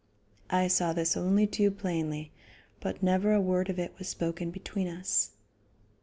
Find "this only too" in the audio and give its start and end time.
0.93-1.69